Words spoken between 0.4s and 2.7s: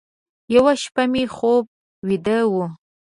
یوه شپه مې خوب ویده و،